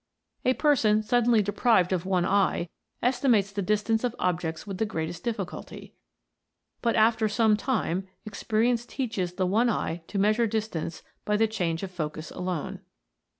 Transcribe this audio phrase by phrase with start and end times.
[0.45, 2.69] A person suddenly deprived of one eye
[3.03, 5.93] estimates the dis tance of objects with the greatest difficulty;
[6.81, 11.83] but after some time, experience teaches the one eye to measure distance by the change
[11.83, 12.79] of focus alone.